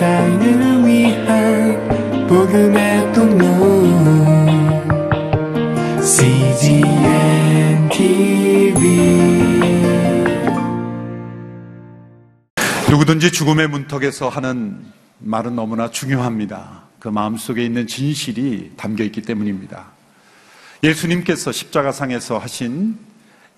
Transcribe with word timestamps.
세상을 0.00 0.86
위한 0.86 2.26
복음의 2.26 3.12
통로 3.12 3.44
CGM 6.02 7.86
TV 7.90 8.80
누구든지 12.88 13.30
죽음의 13.30 13.68
문턱에서 13.68 14.30
하는 14.30 14.82
말은 15.18 15.54
너무나 15.54 15.90
중요합니다. 15.90 16.84
그 16.98 17.08
마음속에 17.08 17.62
있는 17.62 17.86
진실이 17.86 18.72
담겨 18.78 19.04
있기 19.04 19.20
때문입니다. 19.20 19.84
예수님께서 20.82 21.52
십자가상에서 21.52 22.38
하신 22.38 22.96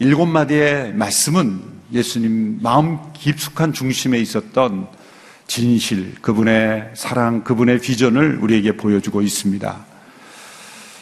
일곱 0.00 0.26
마디의 0.26 0.94
말씀은 0.94 1.62
예수님 1.92 2.58
마음 2.62 2.98
깊숙한 3.12 3.72
중심에 3.72 4.18
있었던 4.18 5.01
진실, 5.46 6.14
그분의 6.22 6.92
사랑, 6.94 7.44
그분의 7.44 7.80
비전을 7.80 8.38
우리에게 8.38 8.76
보여주고 8.76 9.22
있습니다. 9.22 9.84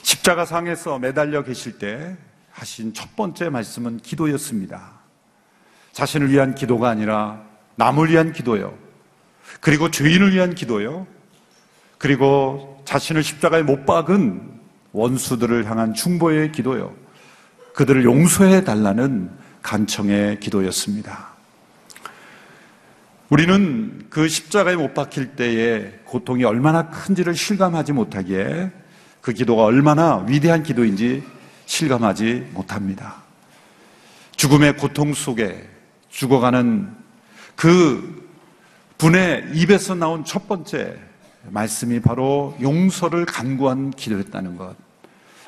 십자가 0.02 0.44
상에서 0.44 0.98
매달려 0.98 1.44
계실 1.44 1.78
때 1.78 2.16
하신 2.50 2.94
첫 2.94 3.14
번째 3.16 3.48
말씀은 3.48 3.98
기도였습니다. 3.98 5.00
자신을 5.92 6.30
위한 6.30 6.54
기도가 6.54 6.88
아니라 6.88 7.42
남을 7.76 8.10
위한 8.10 8.32
기도요. 8.32 8.76
그리고 9.60 9.90
죄인을 9.90 10.32
위한 10.32 10.54
기도요. 10.54 11.06
그리고 11.98 12.82
자신을 12.84 13.22
십자가에 13.22 13.62
못 13.62 13.84
박은 13.86 14.60
원수들을 14.92 15.68
향한 15.70 15.94
충보의 15.94 16.52
기도요. 16.52 16.94
그들을 17.74 18.04
용서해 18.04 18.64
달라는 18.64 19.30
간청의 19.62 20.40
기도였습니다. 20.40 21.30
우리는 23.30 24.06
그 24.10 24.28
십자가에 24.28 24.74
못 24.74 24.92
박힐 24.92 25.36
때의 25.36 26.00
고통이 26.04 26.42
얼마나 26.42 26.90
큰지를 26.90 27.36
실감하지 27.36 27.92
못하기에 27.92 28.72
그 29.20 29.32
기도가 29.32 29.62
얼마나 29.62 30.24
위대한 30.28 30.64
기도인지 30.64 31.22
실감하지 31.64 32.48
못합니다. 32.52 33.22
죽음의 34.34 34.78
고통 34.78 35.14
속에 35.14 35.68
죽어가는 36.08 36.90
그 37.54 38.28
분의 38.98 39.50
입에서 39.54 39.94
나온 39.94 40.24
첫 40.24 40.48
번째 40.48 40.98
말씀이 41.50 42.00
바로 42.00 42.56
용서를 42.60 43.26
간구한 43.26 43.92
기도였다는 43.92 44.56
것. 44.56 44.74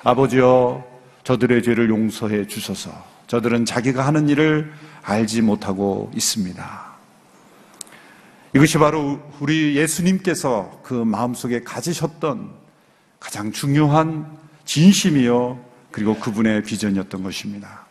아버지여, 0.05 0.85
저들의 1.25 1.65
죄를 1.65 1.91
용서해 1.91 2.47
주소서. 2.47 2.93
저들은 3.27 3.65
자기가 3.65 4.07
하는 4.07 4.29
일을 4.29 4.73
알지 5.03 5.43
못하고 5.43 6.13
있습니다. 6.15 6.92
이것이 8.55 8.77
바로 8.77 9.19
우리 9.41 9.77
예수님께서 9.77 10.81
그 10.83 10.93
마음속에 10.93 11.63
가지셨던 11.63 12.51
가장 13.19 13.51
중요한 13.51 14.27
진심이요. 14.67 15.59
그리고 15.91 16.17
그분의 16.17 16.63
비전이었던 16.63 17.23
것입니다. 17.23 17.87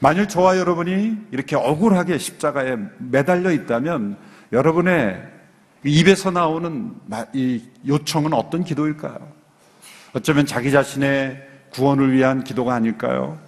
만일 0.00 0.28
저와 0.28 0.58
여러분이 0.58 1.16
이렇게 1.32 1.56
억울하게 1.56 2.18
십자가에 2.18 2.76
매달려 2.98 3.50
있다면 3.50 4.16
여러분의 4.52 5.20
입에서 5.84 6.30
나오는 6.30 6.94
이 7.32 7.62
요청은 7.86 8.32
어떤 8.32 8.62
기도일까요? 8.62 9.18
어쩌면 10.12 10.46
자기 10.46 10.70
자신의 10.70 11.42
구원을 11.70 12.12
위한 12.12 12.44
기도가 12.44 12.74
아닐까요? 12.74 13.38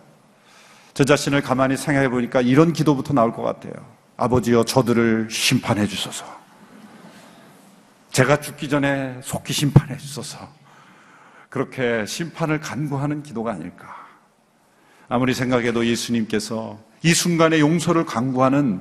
저 0.92 1.04
자신을 1.04 1.42
가만히 1.42 1.77
생각해 1.77 2.08
보니까 2.08 2.41
이런 2.41 2.72
기도부터 2.72 3.14
나올 3.14 3.32
것 3.32 3.42
같아요. 3.42 3.95
아버지여 4.17 4.64
저들을 4.64 5.28
심판해 5.31 5.86
주소서. 5.86 6.25
제가 8.11 8.41
죽기 8.41 8.69
전에 8.69 9.20
속히 9.22 9.53
심판해 9.53 9.97
주소서. 9.98 10.48
그렇게 11.50 12.05
심판을 12.06 12.60
간구하는 12.60 13.22
기도가 13.22 13.53
아닐까. 13.53 13.94
아무리 15.09 15.34
생각해도 15.34 15.87
예수님께서 15.87 16.78
이 17.03 17.15
순간에 17.15 17.60
용서를 17.60 18.04
간구하는 18.06 18.81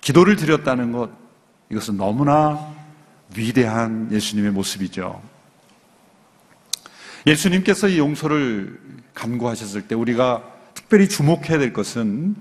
기도를 0.00 0.36
드렸다는 0.36 0.92
것, 0.92 1.10
이것은 1.70 1.96
너무나 1.96 2.74
위대한 3.36 4.08
예수님의 4.12 4.50
모습이죠. 4.50 5.22
예수님께서 7.26 7.88
이 7.88 7.98
용서를 7.98 8.78
간구하셨을 9.14 9.88
때 9.88 9.94
우리가 9.94 10.44
특별히 10.74 11.08
주목해야 11.08 11.58
될 11.58 11.72
것은 11.72 12.36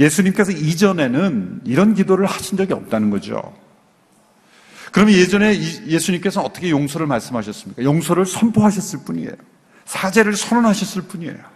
예수님께서 0.00 0.52
이전에는 0.52 1.62
이런 1.64 1.94
기도를 1.94 2.26
하신 2.26 2.56
적이 2.58 2.74
없다는 2.74 3.10
거죠. 3.10 3.54
그러면 4.92 5.14
예전에 5.14 5.54
예수님께서 5.86 6.42
어떻게 6.42 6.70
용서를 6.70 7.06
말씀하셨습니까? 7.06 7.82
용서를 7.82 8.26
선포하셨을 8.26 9.00
뿐이에요. 9.04 9.32
사죄를 9.86 10.36
선언하셨을 10.36 11.02
뿐이에요. 11.02 11.52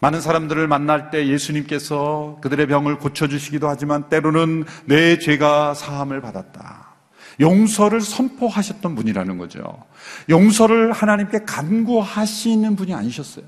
많은 0.00 0.20
사람들을 0.20 0.66
만날 0.68 1.10
때 1.10 1.28
예수님께서 1.28 2.38
그들의 2.42 2.66
병을 2.66 2.98
고쳐주시기도 2.98 3.68
하지만 3.68 4.08
때로는 4.08 4.64
내 4.84 5.18
죄가 5.18 5.74
사함을 5.74 6.20
받았다. 6.20 6.94
용서를 7.40 8.00
선포하셨던 8.00 8.94
분이라는 8.94 9.38
거죠. 9.38 9.62
용서를 10.28 10.92
하나님께 10.92 11.40
간구하시는 11.46 12.76
분이 12.76 12.94
아니셨어요. 12.94 13.44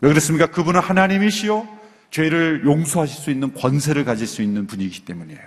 왜 0.00 0.08
그렇습니까? 0.10 0.46
그분은 0.46 0.80
하나님이시요. 0.80 1.66
죄를 2.14 2.62
용서하실 2.64 3.22
수 3.22 3.30
있는 3.32 3.52
권세를 3.54 4.04
가질 4.04 4.28
수 4.28 4.40
있는 4.40 4.68
분이기 4.68 5.04
때문이에요. 5.04 5.40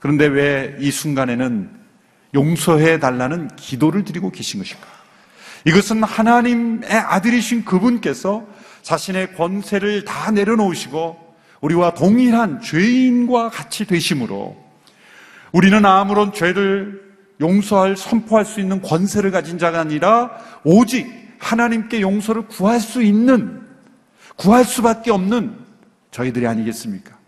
그런데 0.00 0.26
왜 0.26 0.74
이 0.80 0.90
순간에는 0.90 1.70
용서해 2.32 2.98
달라는 2.98 3.54
기도를 3.56 4.02
드리고 4.02 4.30
계신 4.30 4.60
것일까? 4.60 4.86
이것은 5.66 6.02
하나님의 6.02 6.88
아들이신 6.90 7.66
그분께서 7.66 8.46
자신의 8.80 9.34
권세를 9.34 10.06
다 10.06 10.30
내려놓으시고 10.30 11.34
우리와 11.60 11.92
동일한 11.92 12.62
죄인과 12.62 13.50
같이 13.50 13.84
되심으로 13.84 14.56
우리는 15.52 15.84
아무런 15.84 16.32
죄를 16.32 17.02
용서할 17.38 17.98
선포할 17.98 18.46
수 18.46 18.60
있는 18.60 18.80
권세를 18.80 19.30
가진 19.30 19.58
자가 19.58 19.80
아니라 19.80 20.30
오직 20.64 21.06
하나님께 21.38 22.00
용서를 22.00 22.46
구할 22.48 22.80
수 22.80 23.02
있는 23.02 23.60
구할 24.36 24.64
수밖에 24.64 25.10
없는 25.10 25.61
저희들이 26.12 26.46
아니겠습니까? 26.46 27.18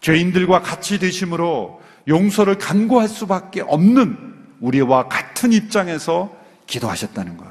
죄인들과 0.00 0.62
같이 0.62 0.98
되심으로 0.98 1.82
용서를 2.06 2.56
간구할 2.56 3.08
수밖에 3.08 3.60
없는 3.60 4.16
우리와 4.60 5.08
같은 5.08 5.52
입장에서 5.52 6.34
기도하셨다는 6.66 7.36
것. 7.36 7.46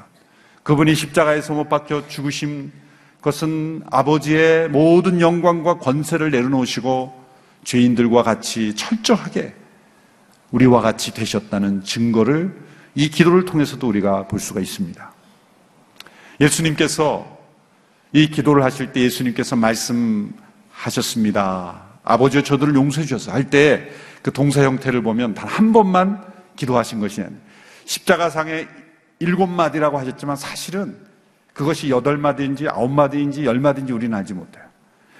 그분이 0.64 0.96
십자가에서 0.96 1.54
못 1.54 1.70
박혀 1.70 2.08
죽으심 2.08 2.72
그것은 3.18 3.84
아버지의 3.90 4.70
모든 4.70 5.22
영광과 5.22 5.80
권세를 5.80 6.32
내려놓으시고 6.32 7.26
죄인들과 7.64 8.24
같이 8.24 8.76
철저하게 8.76 9.54
우리와 10.52 10.82
같이 10.82 11.14
되셨다는 11.14 11.84
증거를 11.84 12.58
이 12.96 13.10
기도를 13.10 13.46
통해서도 13.46 13.88
우리가 13.88 14.28
볼 14.28 14.40
수가 14.40 14.60
있습니다. 14.62 15.14
예수님께서 16.40 17.37
이 18.14 18.28
기도를 18.28 18.64
하실 18.64 18.92
때 18.92 19.02
예수님께서 19.02 19.56
말씀하셨습니다. 19.56 21.84
아버지여 22.04 22.42
저들을 22.44 22.76
용서해 22.76 23.06
주셔서 23.06 23.32
할 23.32 23.50
때 23.50 23.90
그 24.22 24.32
동사 24.34 24.64
형태를 24.64 25.02
보면 25.04 25.34
단 25.36 25.48
한 25.48 25.72
번만 25.74 26.22
기도하신 26.56 27.00
것이. 27.00 27.24
십자가상의 27.86 28.68
일곱 29.20 29.48
마디라고 29.48 29.98
하셨지만 30.00 30.36
사실은 30.36 30.98
그것이 31.54 31.90
여덟 31.90 32.18
마디인지 32.18 32.68
아홉 32.68 32.92
마디인지 32.92 33.46
열 33.46 33.60
마디인지 33.60 33.94
우리는 33.94 34.16
알지 34.18 34.34
못해요. 34.34 34.64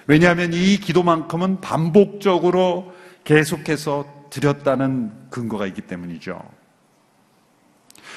왜냐하면 0.06 0.52
이 0.52 0.78
기도만큼은 0.78 1.60
반복적으로 1.60 2.92
계속해서 3.24 4.06
드렸다는 4.30 5.12
근거가 5.30 5.66
있기 5.66 5.82
때문이죠. 5.82 6.40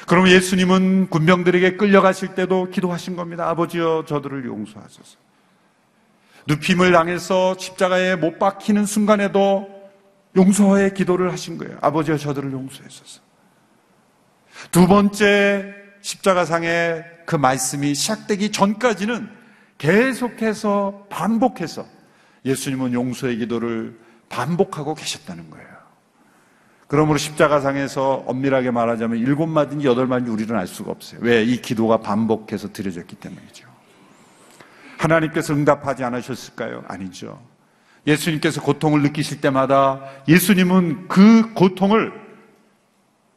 그럼 0.08 0.28
예수님은 0.28 1.10
군병들에게 1.10 1.78
끌려가실 1.78 2.36
때도 2.36 2.70
기도하신 2.70 3.16
겁니다. 3.16 3.50
아버지여 3.50 4.06
저들을 4.08 4.46
용서하소서. 4.46 5.18
눕힘을 6.48 6.92
당해서 6.92 7.56
십자가에 7.58 8.16
못 8.16 8.40
박히는 8.40 8.86
순간에도 8.86 9.70
용서의 10.36 10.94
기도를 10.94 11.32
하신 11.32 11.58
거예요. 11.58 11.78
아버지여 11.82 12.18
저들을 12.18 12.52
용서하소서. 12.52 13.22
두 14.72 14.88
번째 14.88 15.74
십자가상의 16.02 17.04
그 17.26 17.36
말씀이 17.36 17.94
시작되기 17.94 18.52
전까지는 18.52 19.30
계속해서 19.78 21.08
반복해서 21.10 21.86
예수님은 22.46 22.94
용서의 22.94 23.38
기도를 23.38 24.00
반복하고 24.30 24.96
계셨다는 24.96 25.50
거예요. 25.50 25.71
그러므로 26.92 27.18
십자가상에서 27.18 28.26
엄밀하게 28.28 28.72
말하자면 28.72 29.18
일곱 29.20 29.48
마디인지 29.48 29.88
여덟 29.88 30.08
마디인지 30.08 30.30
우리는 30.30 30.54
알 30.54 30.68
수가 30.68 30.92
없어요. 30.92 31.22
왜? 31.24 31.42
이 31.42 31.62
기도가 31.62 32.02
반복해서 32.02 32.74
드려졌기 32.74 33.16
때문이죠. 33.16 33.66
하나님께서 34.98 35.54
응답하지 35.54 36.04
않으셨을까요? 36.04 36.84
아니죠. 36.90 37.42
예수님께서 38.06 38.62
고통을 38.62 39.04
느끼실 39.04 39.40
때마다 39.40 40.02
예수님은 40.28 41.08
그 41.08 41.54
고통을 41.54 42.12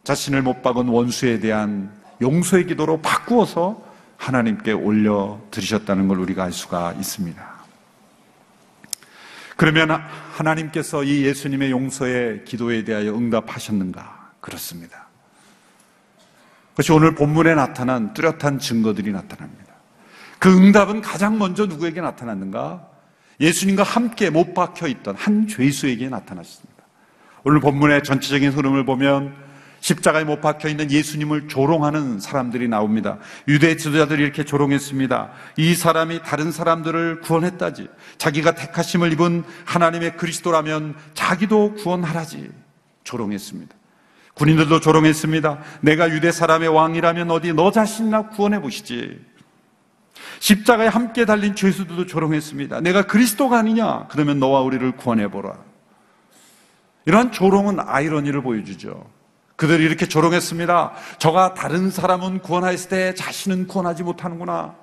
자신을 0.03 0.43
못 0.43 0.61
박은 0.61 0.89
원수에 0.89 1.39
대한 1.39 1.93
용서의 2.23 2.67
기도로 2.67 3.03
바꾸어서 3.03 3.81
하나님께 4.17 4.73
올려 4.73 5.39
드리셨다는 5.53 6.09
걸 6.09 6.19
우리가 6.19 6.43
알 6.43 6.51
수가 6.51 6.95
있습니다. 6.95 7.54
그러면 9.57 9.91
하나님께서 10.33 11.05
이 11.05 11.25
예수님의 11.25 11.71
용서의 11.71 12.45
기도에 12.45 12.85
대하여 12.85 13.15
응답하셨는가? 13.15 14.33
그렇습니다. 14.41 15.07
그것이 16.71 16.93
오늘 16.93 17.15
본문에 17.15 17.55
나타난 17.55 18.15
뚜렷한 18.15 18.59
증거들이 18.59 19.13
나타납니다. 19.13 19.75
그 20.41 20.55
응답은 20.55 21.03
가장 21.03 21.39
먼저 21.39 21.67
누구에게 21.67 22.01
나타났는가? 22.01 22.89
예수님과 23.41 23.83
함께 23.83 24.31
못 24.31 24.55
박혀 24.55 24.89
있던 24.89 25.15
한 25.17 25.47
죄수에게 25.47 26.09
나타났습니다. 26.09 26.75
오늘 27.45 27.61
본문의 27.61 28.03
전체적인 28.03 28.51
흐름을 28.51 28.85
보면 28.85 29.44
십자가에 29.85 30.25
못 30.25 30.41
박혀 30.41 30.71
있는 30.71 30.91
예수님을 30.91 31.47
조롱하는 31.47 32.19
사람들이 32.19 32.69
나옵니다. 32.69 33.19
유대 33.47 33.77
지도자들이 33.77 34.23
이렇게 34.23 34.43
조롱했습니다. 34.43 35.31
이 35.59 35.75
사람이 35.75 36.23
다른 36.25 36.53
사람들을 36.53 37.21
구원했다지. 37.21 37.89
자기가 38.17 38.55
택하심을 38.55 39.13
입은 39.13 39.45
하나님의 39.67 40.17
그리스도라면 40.17 40.95
자기도 41.13 41.75
구원하라지. 41.75 42.51
조롱했습니다. 43.05 43.75
군인들도 44.33 44.81
조롱했습니다. 44.81 45.59
내가 45.83 46.09
유대 46.09 46.33
사람의 46.33 46.71
왕이라면 46.71 47.31
어디 47.31 47.53
너 47.53 47.71
자신이나 47.71 48.31
구원해 48.31 48.63
보시지. 48.63 49.21
십자가에 50.39 50.87
함께 50.89 51.27
달린 51.27 51.55
죄수들도 51.55 52.07
조롱했습니다. 52.07 52.81
내가 52.81 53.03
그리스도가 53.03 53.59
아니냐? 53.59 54.07
그러면 54.09 54.39
너와 54.39 54.63
우리를 54.63 54.93
구원해 54.93 55.29
보라. 55.29 55.59
이러한 57.05 57.33
조롱은 57.33 57.81
아이러니를 57.81 58.41
보여주죠. 58.41 59.13
그들이 59.65 59.83
이렇게 59.83 60.05
조롱했습니다. 60.07 60.93
저가 61.19 61.55
다른 61.55 61.91
사람은 61.91 62.41
구원하였을 62.41 62.91
때 62.91 63.15
자신은 63.15 63.67
구원하지 63.67 64.03
못하는구나. 64.03 64.75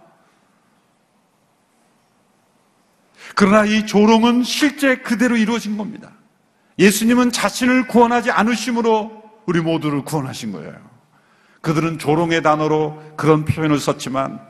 그러나 3.35 3.63
이 3.65 3.85
조롱은 3.85 4.41
실제 4.41 4.95
그대로 4.97 5.37
이루어진 5.37 5.77
겁니다. 5.77 6.09
예수님은 6.79 7.31
자신을 7.31 7.87
구원하지 7.89 8.31
않으심으로 8.31 9.21
우리 9.45 9.61
모두를 9.61 10.03
구원하신 10.03 10.51
거예요. 10.51 10.73
그들은 11.61 11.99
조롱의 11.99 12.41
단어로 12.41 13.13
그런 13.15 13.45
표현을 13.45 13.77
썼지만 13.77 14.41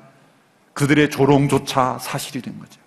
그들의 0.72 1.10
조롱조차 1.10 1.98
사실이 2.00 2.42
된 2.42 2.58
거죠. 2.58 2.80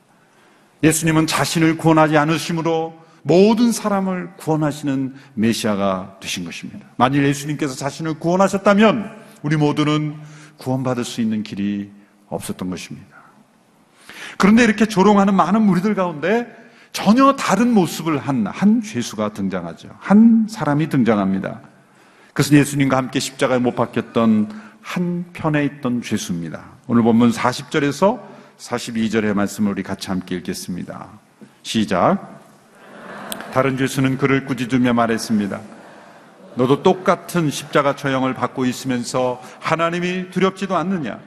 예수님은 0.83 1.27
자신을 1.27 1.77
구원하지 1.77 2.17
않으심으로 2.17 3.04
모든 3.25 3.73
사람을 3.73 4.37
구원하시는 4.37 5.15
메시아가 5.35 6.19
되신 6.21 6.45
것입니다. 6.45 6.87
만일 6.97 7.25
예수님께서 7.25 7.75
자신을 7.75 8.19
구원하셨다면 8.19 9.11
우리 9.43 9.57
모두는 9.57 10.17
구원받을 10.59 11.05
수 11.05 11.21
있는 11.21 11.43
길이 11.43 11.91
없었던 12.29 12.69
것입니다. 12.69 13.09
그런데 14.37 14.63
이렇게 14.63 14.87
조롱하는 14.87 15.35
많은 15.35 15.63
무리들 15.63 15.95
가운데 15.95 16.47
전혀 16.93 17.35
다른 17.35 17.73
모습을 17.73 18.19
한, 18.19 18.47
한 18.47 18.83
죄수가 18.83 19.33
등장하죠. 19.33 19.89
한 19.99 20.47
사람이 20.49 20.91
등장합니다. 20.91 21.61
그것은 22.29 22.59
예수님과 22.59 22.97
함께 22.97 23.21
십자가에 23.21 23.59
못 23.59 23.75
박혔던 23.75 24.51
한 24.83 25.25
편에 25.33 25.65
있던 25.65 26.03
죄수입니다. 26.03 26.63
오늘 26.89 27.03
본문 27.03 27.31
40절에서 27.31 28.21
42절의 28.59 29.33
말씀을 29.33 29.73
우리 29.73 29.83
같이 29.83 30.09
함께 30.09 30.37
읽겠습니다. 30.37 31.09
시작. 31.63 32.34
다른 33.55 33.77
죄수는 33.77 34.19
그를 34.19 34.47
꾸짖으며 34.47 34.95
말했습니다. 34.95 35.61
너도 36.57 36.83
똑같은 36.83 37.51
십자가 37.51 37.95
처형을 37.95 38.35
받고 38.35 38.65
있으면서 38.65 39.41
하나님이 39.61 40.31
두렵지도 40.31 40.77
않느냐? 40.77 41.21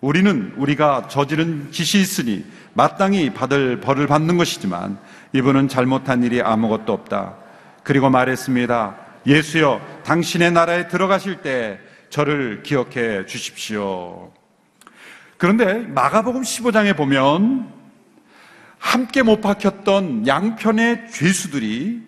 우리는 0.00 0.54
우리가 0.56 1.08
저지른 1.08 1.68
짓이 1.72 2.02
있으니 2.02 2.46
마땅히 2.72 3.28
받을 3.34 3.78
벌을 3.82 4.06
받는 4.06 4.38
것이지만 4.38 4.96
이분은 5.34 5.68
잘못한 5.68 6.22
일이 6.22 6.40
아무것도 6.40 6.94
없다. 6.94 7.34
그리고 7.82 8.08
말했습니다. 8.08 8.96
예수여, 9.26 9.82
당신의 10.02 10.52
나라에 10.52 10.88
들어가실 10.88 11.42
때 11.42 11.78
저를 12.08 12.62
기억해 12.62 13.26
주십시오. 13.26 14.32
그런데 15.36 15.74
마가복음 15.74 16.40
15장에 16.40 16.96
보면 16.96 17.75
함께 18.86 19.22
못 19.22 19.40
박혔던 19.40 20.28
양편의 20.28 21.10
죄수들이 21.10 22.02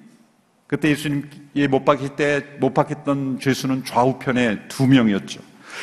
그때 0.69 0.91
예수님이 0.91 1.67
못 1.69 1.85
박힐 1.85 2.11
때 2.15 2.41
못 2.61 2.73
박혔던 2.73 3.41
죄수는 3.41 3.85
좌우편에 3.85 4.69
두 4.69 4.87
명이었죠. 4.87 5.41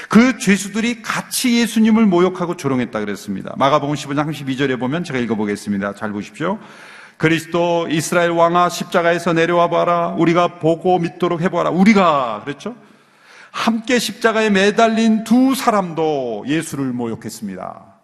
그 0.08 0.38
죄수들이 0.38 1.02
같이 1.02 1.60
예수님을 1.60 2.06
모욕하고 2.06 2.56
조롱했다 2.56 3.02
그랬습니다. 3.02 3.54
마가복음 3.58 3.96
15장 3.96 4.30
32절에 4.30 4.80
보면 4.80 5.04
제가 5.04 5.20
읽어보겠습니다. 5.20 5.96
잘 5.96 6.12
보십시오. 6.12 6.60
그리스도 7.18 7.88
이스라엘 7.90 8.30
왕아 8.32 8.70
십자가에서 8.70 9.34
내려와 9.34 9.70
봐라. 9.70 10.16
우리가 10.18 10.60
보고 10.60 10.98
믿도록 11.00 11.42
해보아라. 11.42 11.72
우리가 11.72 12.42
그랬죠. 12.46 12.76
함께 13.52 14.00
십자가에 14.00 14.50
매달린 14.50 15.26
두 15.26 15.56
사람도 15.56 16.46
예수를 16.48 16.94
모욕했습니다. 16.94 17.95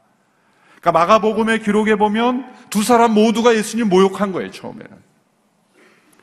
그러니까 0.81 0.91
마가복음의 0.99 1.61
기록에 1.61 1.95
보면 1.95 2.51
두 2.69 2.83
사람 2.83 3.13
모두가 3.13 3.55
예수님 3.55 3.87
모욕한 3.87 4.31
거예요, 4.31 4.51
처음에는. 4.51 4.89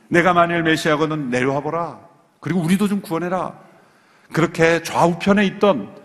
내가 0.08 0.32
만일 0.32 0.62
메시아거든 0.62 1.31
내려와 1.31 1.60
보라. 1.60 2.00
그리고 2.40 2.60
우리도 2.60 2.88
좀 2.88 3.00
구원해라. 3.00 3.55
그렇게 4.32 4.82
좌우편에 4.82 5.46
있던 5.46 5.96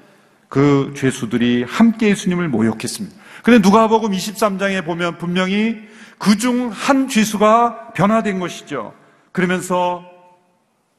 그 0.49 0.93
죄수들이 0.95 1.63
함께 1.63 2.09
예수님을 2.09 2.47
모욕했습니다. 2.47 3.15
근데 3.43 3.59
누가복음 3.59 4.11
23장에 4.11 4.85
보면 4.85 5.17
분명히 5.17 5.81
그 6.19 6.37
중 6.37 6.69
한 6.69 7.09
죄수가 7.09 7.93
변화된 7.93 8.39
것이죠. 8.39 8.93
그러면서 9.31 10.05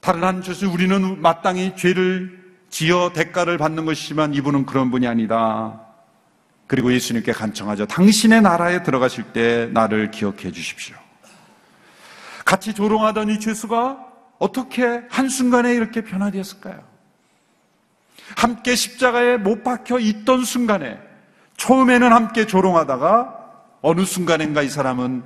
다른 0.01 0.23
한 0.25 0.43
죄수 0.43 0.69
우리는 0.69 1.23
마땅히 1.23 1.75
죄를 1.77 2.43
지어 2.69 3.13
대가를 3.15 3.57
받는 3.57 3.87
것이지만 3.87 4.35
이분은 4.35 4.67
그런 4.67 4.91
분이 4.91 5.07
아니다. 5.07 5.81
그리고 6.67 6.93
예수님께 6.93 7.33
간청하죠. 7.33 7.87
당신의 7.87 8.43
나라에 8.43 8.83
들어가실 8.83 9.33
때 9.33 9.69
나를 9.73 10.11
기억해 10.11 10.51
주십시오. 10.51 10.97
같이 12.45 12.75
조롱하던 12.75 13.31
이 13.31 13.41
죄수가 13.41 13.99
어떻게 14.39 15.03
한순간에 15.11 15.75
이렇게 15.75 16.03
변화되었을까요? 16.03 16.83
함께 18.37 18.75
십자가에 18.75 19.37
못 19.37 19.63
박혀 19.63 19.99
있던 19.99 20.45
순간에 20.45 20.99
처음에는 21.57 22.13
함께 22.13 22.47
조롱하다가 22.47 23.41
어느 23.83 24.05
순간인가 24.05 24.63
이 24.63 24.69
사람은 24.69 25.25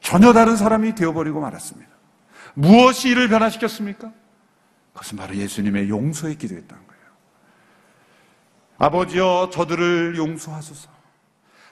전혀 0.00 0.32
다른 0.32 0.56
사람이 0.56 0.94
되어버리고 0.94 1.40
말았습니다. 1.40 1.90
무엇이 2.54 3.10
이를 3.10 3.28
변화시켰습니까? 3.28 4.12
그것은 4.92 5.18
바로 5.18 5.34
예수님의 5.34 5.88
용서의 5.90 6.36
기도였다는 6.36 6.85
거예요. 6.85 6.85
아버지여 8.78 9.50
저들을 9.52 10.16
용서하소서. 10.16 10.90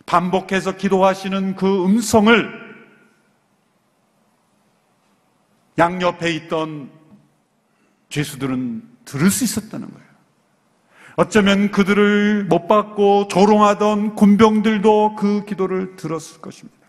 반복해서 0.06 0.76
기도하시는 0.76 1.56
그 1.56 1.84
음성을 1.84 2.64
양옆에 5.78 6.30
있던 6.34 6.90
죄수들은 8.08 8.82
들을 9.04 9.30
수 9.30 9.44
있었다는 9.44 9.90
거예요. 9.90 10.04
어쩌면 11.16 11.70
그들을 11.70 12.44
못 12.44 12.66
받고 12.66 13.28
조롱하던 13.28 14.14
군병들도 14.14 15.16
그 15.16 15.44
기도를 15.44 15.96
들었을 15.96 16.40
것입니다. 16.40 16.84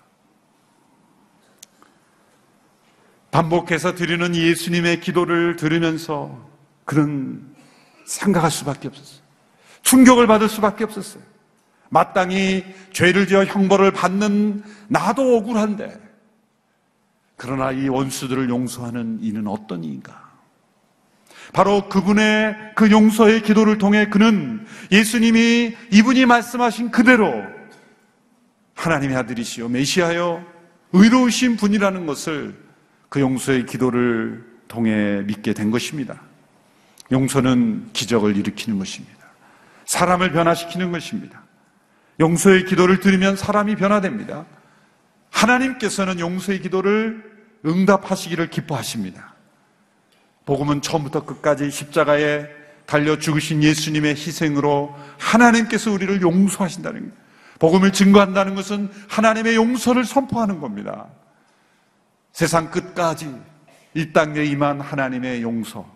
반복해서 3.31 3.95
드리는 3.95 4.35
예수님의 4.35 5.01
기도를 5.01 5.57
들으면서 5.57 6.49
그는 6.85 7.53
생각할 8.05 8.49
수밖에 8.49 8.87
없었어요. 8.87 9.24
충격을 9.85 10.27
받을 10.27 10.49
수밖에 10.49 10.83
없었어요. 10.83 11.23
마땅히 11.89 12.65
죄를 12.91 13.27
지어 13.27 13.45
형벌을 13.45 13.91
받는 13.91 14.63
나도 14.89 15.37
억울한데, 15.37 15.97
그러나 17.37 17.71
이 17.71 17.87
원수들을 17.87 18.49
용서하는 18.49 19.19
이는 19.21 19.47
어떤 19.47 19.83
이인가? 19.83 20.25
바로 21.53 21.87
그분의 21.87 22.73
그 22.75 22.91
용서의 22.91 23.43
기도를 23.43 23.77
통해 23.77 24.09
그는 24.09 24.65
예수님이 24.91 25.75
이분이 25.91 26.25
말씀하신 26.25 26.91
그대로 26.91 27.31
하나님의 28.73 29.15
아들이시요 29.15 29.69
메시아요 29.69 30.43
의로우신 30.91 31.55
분이라는 31.57 32.05
것을 32.07 32.57
그 33.09 33.19
용서의 33.19 33.67
기도를 33.67 34.43
통해 34.67 35.21
믿게 35.21 35.53
된 35.53 35.71
것입니다. 35.71 36.19
용서는 37.11 37.89
기적을 37.93 38.35
일으키는 38.35 38.79
것입니다. 38.79 39.14
사람을 39.85 40.31
변화시키는 40.31 40.91
것입니다. 40.91 41.43
용서의 42.19 42.65
기도를 42.65 42.99
들으면 42.99 43.35
사람이 43.35 43.75
변화됩니다. 43.75 44.45
하나님께서는 45.31 46.19
용서의 46.19 46.61
기도를 46.61 47.23
응답하시기를 47.65 48.49
기뻐하십니다. 48.49 49.35
복음은 50.45 50.81
처음부터 50.81 51.25
끝까지 51.25 51.71
십자가에 51.71 52.47
달려 52.85 53.17
죽으신 53.17 53.63
예수님의 53.63 54.11
희생으로 54.15 54.95
하나님께서 55.19 55.91
우리를 55.91 56.21
용서하신다는 56.21 56.99
거예요. 56.99 57.25
복음을 57.57 57.91
증거한다는 57.91 58.53
것은 58.55 58.91
하나님의 59.09 59.55
용서를 59.55 60.05
선포하는 60.05 60.59
겁니다. 60.59 61.07
세상 62.31 62.69
끝까지 62.69 63.33
이 63.93 64.11
땅에 64.11 64.43
임한 64.43 64.81
하나님의 64.81 65.41
용서, 65.41 65.89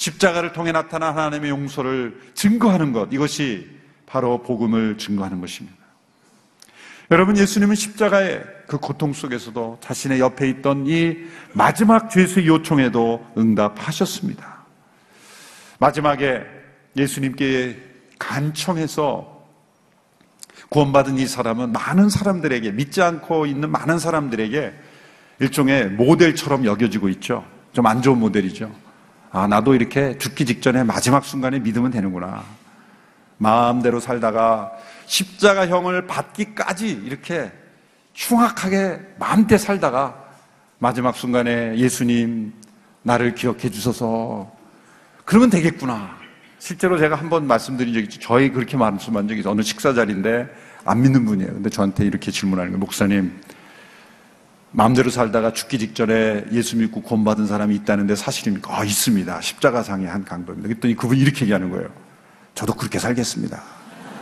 십자가를 0.00 0.54
통해 0.54 0.72
나타난 0.72 1.14
하나님의 1.14 1.50
용서를 1.50 2.18
증거하는 2.32 2.92
것, 2.92 3.12
이것이 3.12 3.68
바로 4.06 4.42
복음을 4.42 4.96
증거하는 4.96 5.42
것입니다. 5.42 5.76
여러분, 7.10 7.36
예수님은 7.36 7.74
십자가의 7.74 8.42
그 8.66 8.78
고통 8.78 9.12
속에서도 9.12 9.78
자신의 9.82 10.20
옆에 10.20 10.48
있던 10.48 10.86
이 10.86 11.18
마지막 11.52 12.08
죄수의 12.08 12.46
요청에도 12.46 13.26
응답하셨습니다. 13.36 14.64
마지막에 15.78 16.46
예수님께 16.96 17.76
간청해서 18.18 19.44
구원받은 20.70 21.18
이 21.18 21.26
사람은 21.26 21.72
많은 21.72 22.08
사람들에게, 22.08 22.72
믿지 22.72 23.02
않고 23.02 23.44
있는 23.44 23.70
많은 23.70 23.98
사람들에게 23.98 24.72
일종의 25.40 25.90
모델처럼 25.90 26.64
여겨지고 26.64 27.10
있죠. 27.10 27.44
좀 27.74 27.84
안 27.86 28.00
좋은 28.00 28.18
모델이죠. 28.18 28.89
아, 29.32 29.46
나도 29.46 29.74
이렇게 29.74 30.18
죽기 30.18 30.44
직전에 30.44 30.82
마지막 30.82 31.24
순간에 31.24 31.58
믿으면 31.60 31.90
되는구나. 31.90 32.42
마음대로 33.38 34.00
살다가 34.00 34.72
십자가형을 35.06 36.06
받기까지 36.06 36.88
이렇게 37.04 37.50
흉악하게 38.14 39.00
마음대 39.18 39.56
살다가 39.56 40.14
마지막 40.78 41.16
순간에 41.16 41.76
예수님 41.78 42.52
나를 43.02 43.34
기억해 43.34 43.70
주셔서 43.70 44.50
그러면 45.24 45.48
되겠구나. 45.50 46.18
실제로 46.58 46.98
제가 46.98 47.16
한 47.16 47.30
번 47.30 47.46
말씀드린 47.46 47.94
적이 47.94 48.04
있죠. 48.04 48.20
저희 48.20 48.50
그렇게 48.50 48.76
말씀한 48.76 49.28
적이 49.28 49.40
있어요. 49.40 49.52
어느 49.52 49.62
식사 49.62 49.94
자리인데 49.94 50.46
안 50.84 51.00
믿는 51.00 51.24
분이에요. 51.24 51.52
근데 51.54 51.70
저한테 51.70 52.04
이렇게 52.04 52.30
질문하는 52.30 52.72
거예요. 52.72 52.80
목사님, 52.80 53.40
마음대로 54.72 55.10
살다가 55.10 55.52
죽기 55.52 55.78
직전에 55.78 56.44
예수 56.52 56.76
믿고 56.76 57.02
구원받은 57.02 57.46
사람이 57.46 57.74
있다는데 57.76 58.14
사실입니까? 58.14 58.78
아, 58.78 58.84
있습니다. 58.84 59.40
십자가상의 59.40 60.06
한 60.06 60.24
강도입니다. 60.24 60.68
그랬더니 60.68 60.94
그분이 60.94 61.20
이렇게 61.20 61.42
얘기하는 61.42 61.70
거예요. 61.70 61.88
저도 62.54 62.74
그렇게 62.74 62.98
살겠습니다. 62.98 63.60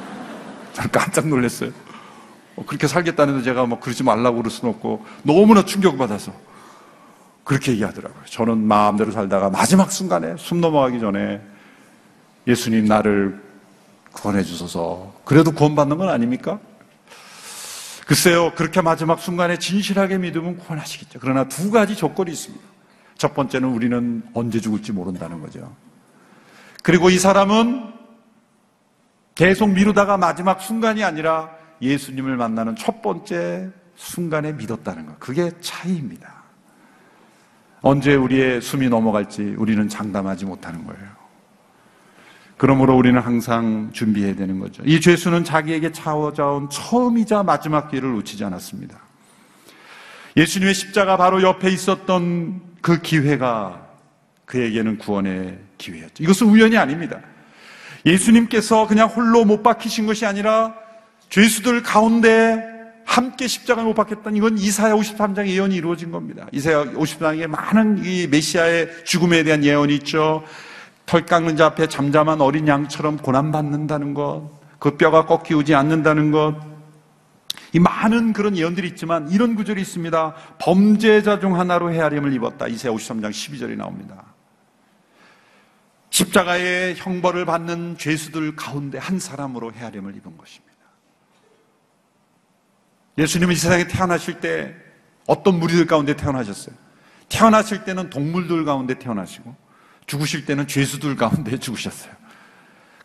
저는 0.73 0.91
깜짝 0.91 1.29
놀랐어요. 1.29 1.71
어, 2.57 2.65
그렇게 2.67 2.87
살겠다는데 2.87 3.43
제가 3.43 3.67
뭐 3.67 3.79
그러지 3.79 4.03
말라고 4.03 4.39
그럴 4.39 4.51
수는 4.51 4.75
없고 4.75 5.05
너무나 5.23 5.65
충격받아서 5.65 6.33
그렇게 7.45 7.73
얘기하더라고요. 7.73 8.25
저는 8.27 8.59
마음대로 8.59 9.11
살다가 9.11 9.51
마지막 9.51 9.93
순간에 9.93 10.35
숨 10.39 10.61
넘어가기 10.61 10.99
전에 10.99 11.41
예수님 12.47 12.87
나를 12.87 13.41
구원해 14.13 14.43
주셔서 14.43 15.15
그래도 15.25 15.53
구원받는 15.53 15.99
건 15.99 16.09
아닙니까? 16.09 16.59
글쎄요, 18.09 18.53
그렇게 18.55 18.81
마지막 18.81 19.21
순간에 19.21 19.59
진실하게 19.59 20.17
믿으면 20.17 20.57
구원하시겠죠. 20.57 21.19
그러나 21.21 21.47
두 21.47 21.71
가지 21.71 21.95
조건이 21.95 22.31
있습니다. 22.33 22.65
첫 23.19 23.35
번째는 23.35 23.69
우리는 23.69 24.23
언제 24.33 24.61
죽을지 24.61 24.93
모른다는 24.93 25.43
거죠. 25.43 25.77
그리고 26.83 27.11
이 27.11 27.19
사람은 27.19 27.93
계속 29.35 29.69
미루다가 29.69 30.17
마지막 30.17 30.63
순간이 30.63 31.05
아니라 31.05 31.51
예수님을 31.83 32.39
만나는 32.39 32.77
첫 32.77 33.03
번째 33.03 33.69
순간에 33.95 34.53
믿었다는 34.53 35.05
것. 35.05 35.21
그게 35.21 35.51
차이입니다. 35.61 36.33
언제 37.83 38.15
우리의 38.15 38.63
숨이 38.63 38.89
넘어갈지 38.89 39.55
우리는 39.59 39.87
장담하지 39.87 40.47
못하는 40.47 40.87
거예요. 40.87 41.18
그러므로 42.59 42.97
우리는 42.97 43.19
항상 43.21 43.91
준비해야 43.93 44.35
되는 44.35 44.59
거죠. 44.59 44.83
이 44.85 45.01
죄수는 45.01 45.45
자기에게 45.45 45.93
찾아온 45.93 46.69
처음이자 46.69 47.45
마지막 47.45 47.89
기회를 47.89 48.13
놓치지 48.13 48.45
않았습니다. 48.45 48.99
예수님의 50.37 50.75
십자가 50.75 51.17
바로 51.17 51.41
옆에 51.43 51.71
있었던 51.71 52.61
그 52.83 53.01
기회가 53.01 53.87
그에게는 54.45 54.99
구원의 54.99 55.59
기회였죠. 55.79 56.23
이것은 56.23 56.49
우연이 56.49 56.77
아닙니다. 56.77 57.21
예수님께서 58.05 58.87
그냥 58.89 59.09
홀로 59.09 59.45
못 59.45 59.63
박히신 59.63 60.07
것이 60.07 60.27
아니라 60.27 60.75
죄수들 61.31 61.83
가운데 61.83 62.63
함께 63.05 63.47
십자가에 63.47 63.85
못 63.85 63.95
박혔던 63.95 64.37
이건 64.37 64.59
이사야 64.59 64.95
53장 64.95 65.47
예언이 65.47 65.77
이루어진 65.77 66.11
겁니다. 66.11 66.47
이사야 66.53 66.93
53장에 66.93 67.47
많은 67.47 68.05
이 68.05 68.27
메시아의 68.27 69.05
죽음에 69.05 69.45
대한 69.45 69.65
예언이 69.65 69.95
있죠. 69.97 70.45
털 71.09 71.25
깎는 71.25 71.57
자 71.57 71.65
앞에 71.67 71.89
잠잠한 71.89 72.43
어린 72.43 72.69
양처럼 72.69 73.17
고난받는다는 73.17 74.13
것, 74.13 74.51
그 74.79 74.99
뼈가 74.99 75.25
꺾이우지 75.25 75.75
않는다는 75.75 76.31
것, 76.33 76.61
이 77.73 77.79
많은 77.79 78.35
그런 78.35 78.55
예언들이 78.59 78.89
있지만 78.89 79.31
이런 79.31 79.57
구절이 79.57 79.81
있습니다. 79.81 80.35
범죄자 80.59 81.41
중 81.41 81.59
하나로 81.59 81.91
헤아림을 81.93 82.35
입었다. 82.35 82.67
이사야 82.67 82.93
53장 82.93 83.31
12절이 83.31 83.79
나옵니다. 83.79 84.23
십자가의 86.11 86.97
형벌을 86.97 87.47
받는 87.47 87.97
죄수들 87.97 88.55
가운데 88.55 88.99
한 88.99 89.19
사람으로 89.19 89.73
헤아림을 89.73 90.15
입은 90.15 90.37
것입니다. 90.37 90.75
예수님은 93.17 93.55
이 93.55 93.57
세상에 93.57 93.87
태어나실 93.87 94.41
때 94.41 94.75
어떤 95.27 95.59
무리들 95.59 95.87
가운데 95.87 96.15
태어나셨어요? 96.15 96.75
태어나실 97.31 97.85
때는 97.85 98.11
동물들 98.11 98.67
가운데 98.67 98.99
태어나시고 98.99 99.68
죽으실 100.09 100.45
때는 100.45 100.67
죄수들 100.67 101.15
가운데 101.15 101.57
죽으셨어요. 101.59 102.13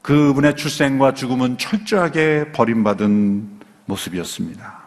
그분의 0.02 0.56
출생과 0.56 1.14
죽음은 1.14 1.60
철저하게 1.60 2.52
버림받은 2.52 3.60
모습이었습니다. 3.86 4.84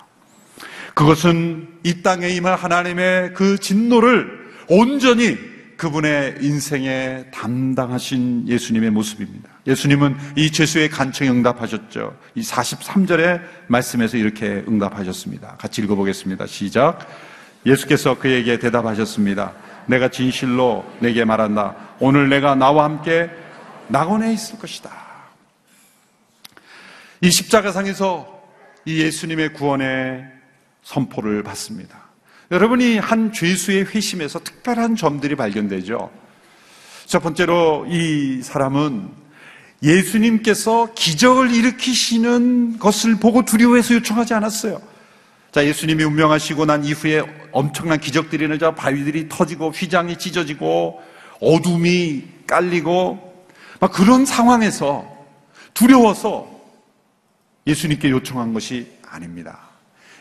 그것은 0.94 1.68
이 1.84 2.02
땅에 2.02 2.28
임할 2.30 2.56
하나님의 2.56 3.34
그 3.34 3.58
진노를 3.58 4.46
온전히 4.68 5.36
그분의 5.76 6.38
인생에 6.40 7.26
담당하신 7.32 8.48
예수님의 8.48 8.90
모습입니다. 8.90 9.50
예수님은 9.66 10.16
이 10.36 10.50
죄수의 10.50 10.88
간청에 10.88 11.30
응답하셨죠. 11.30 12.18
이 12.34 12.40
43절의 12.40 13.42
말씀에서 13.68 14.16
이렇게 14.16 14.64
응답하셨습니다. 14.66 15.56
같이 15.58 15.82
읽어보겠습니다. 15.82 16.46
시작. 16.46 17.06
예수께서 17.66 18.18
그에게 18.18 18.58
대답하셨습니다. 18.58 19.52
내가 19.86 20.08
진실로 20.08 20.84
내게 21.00 21.24
말한다. 21.24 21.74
오늘 22.00 22.28
내가 22.28 22.54
나와 22.54 22.84
함께 22.84 23.30
낙원에 23.88 24.32
있을 24.32 24.58
것이다. 24.58 24.90
이 27.20 27.30
십자가상에서 27.30 28.42
이 28.84 29.00
예수님의 29.00 29.52
구원의 29.54 30.24
선포를 30.82 31.42
받습니다. 31.42 32.06
여러분이 32.50 32.98
한 32.98 33.32
죄수의 33.32 33.86
회심에서 33.86 34.40
특별한 34.40 34.96
점들이 34.96 35.34
발견되죠. 35.34 36.10
첫 37.06 37.20
번째로 37.20 37.86
이 37.88 38.42
사람은 38.42 39.10
예수님께서 39.82 40.94
기적을 40.94 41.52
일으키시는 41.52 42.78
것을 42.78 43.16
보고 43.16 43.44
두려워해서 43.44 43.94
요청하지 43.94 44.34
않았어요. 44.34 44.80
자, 45.56 45.64
예수님이 45.64 46.04
운명하시고 46.04 46.66
난 46.66 46.84
이후에 46.84 47.22
엄청난 47.50 47.98
기적들이 47.98 48.44
일어나자 48.44 48.74
바위들이 48.74 49.30
터지고 49.30 49.70
휘장이 49.70 50.18
찢어지고 50.18 51.00
어둠이 51.40 52.24
깔리고 52.46 53.46
막 53.80 53.90
그런 53.90 54.26
상황에서 54.26 55.10
두려워서 55.72 56.46
예수님께 57.66 58.10
요청한 58.10 58.52
것이 58.52 58.86
아닙니다. 59.08 59.60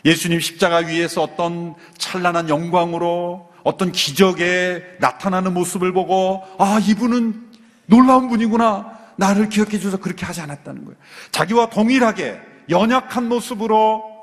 예수님 0.05 0.39
십자가 0.39 0.77
위에서 0.77 1.23
어떤 1.23 1.75
찬란한 1.97 2.47
영광으로 2.47 3.51
어떤 3.65 3.91
기적에 3.91 4.85
나타나는 5.01 5.53
모습을 5.53 5.91
보고 5.91 6.43
아 6.57 6.79
이분은 6.81 7.43
놀라운 7.87 8.29
분이구나 8.29 8.89
나를 9.17 9.49
기억해 9.49 9.71
주셔서 9.71 9.97
그렇게 9.97 10.25
하지 10.25 10.39
않았다는 10.39 10.85
거예요. 10.85 10.97
자기와 11.31 11.71
동일하게 11.71 12.39
연약한 12.69 13.27
모습으로 13.27 14.14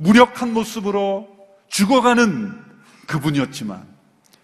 무력한 0.00 0.54
모습으로 0.54 1.28
죽어가는 1.68 2.54
그분이었지만 3.06 3.82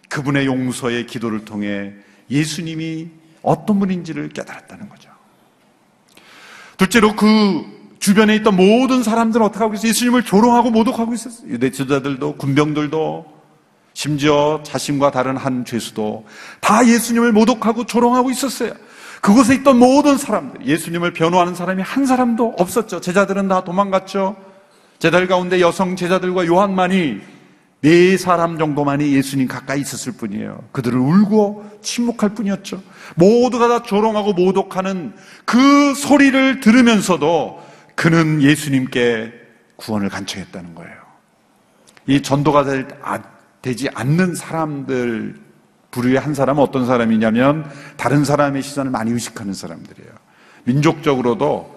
그분의 0.07 0.45
용서의 0.45 1.07
기도를 1.07 1.45
통해 1.45 1.93
예수님이 2.29 3.09
어떤 3.41 3.79
분인지를 3.79 4.29
깨달았다는 4.29 4.87
거죠. 4.87 5.09
둘째로 6.77 7.15
그 7.15 7.65
주변에 7.99 8.35
있던 8.35 8.55
모든 8.55 9.01
사람들은 9.01 9.43
어떻게 9.45 9.63
하고 9.63 9.73
있어요? 9.73 9.89
예수님을 9.89 10.23
조롱하고 10.23 10.69
모독하고 10.69 11.13
있었어요. 11.13 11.49
유대 11.49 11.71
지도자들도 11.71 12.35
군병들도 12.35 13.37
심지어 13.93 14.61
자신과 14.63 15.09
다른 15.09 15.37
한 15.37 15.65
죄수도 15.65 16.25
다 16.61 16.87
예수님을 16.87 17.31
모독하고 17.31 17.87
조롱하고 17.87 18.29
있었어요. 18.29 18.73
그곳에 19.21 19.55
있던 19.55 19.79
모든 19.79 20.17
사람들, 20.19 20.67
예수님을 20.67 21.13
변호하는 21.13 21.55
사람이 21.55 21.81
한 21.81 22.05
사람도 22.05 22.55
없었죠. 22.59 23.01
제자들은 23.01 23.47
다 23.47 23.63
도망갔죠. 23.63 24.46
제자들 24.99 25.27
가운데 25.27 25.61
여성 25.61 25.95
제자들과 25.95 26.45
요한만이 26.47 27.21
네 27.81 28.17
사람 28.17 28.57
정도만이 28.57 29.13
예수님 29.13 29.47
가까이 29.47 29.81
있었을 29.81 30.13
뿐이에요. 30.13 30.63
그들을 30.71 30.97
울고 30.97 31.79
침묵할 31.81 32.33
뿐이었죠. 32.33 32.81
모두가 33.15 33.67
다 33.67 33.83
조롱하고 33.83 34.33
모독하는 34.33 35.13
그 35.45 35.93
소리를 35.93 36.59
들으면서도 36.59 37.63
그는 37.95 38.41
예수님께 38.41 39.31
구원을 39.75 40.09
간청했다는 40.09 40.73
거예요. 40.73 40.95
이 42.07 42.21
전도가 42.21 42.63
될, 42.63 42.87
아, 43.03 43.21
되지 43.61 43.89
않는 43.93 44.33
사람들 44.33 45.35
부류의 45.91 46.17
한 46.19 46.33
사람은 46.33 46.61
어떤 46.61 46.85
사람이냐면 46.85 47.69
다른 47.95 48.25
사람의 48.25 48.63
시선을 48.63 48.91
많이 48.91 49.11
의식하는 49.11 49.53
사람들이에요. 49.53 50.11
민족적으로도 50.63 51.76